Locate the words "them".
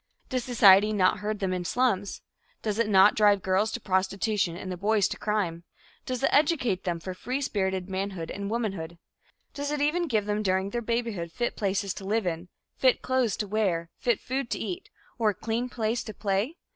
1.37-1.53, 6.85-6.99, 10.25-10.41